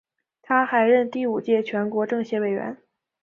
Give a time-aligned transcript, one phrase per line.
[0.41, 2.75] 他还任第五届全国政协委员。